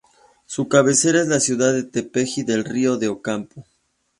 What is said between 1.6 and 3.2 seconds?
de Tepeji del Río de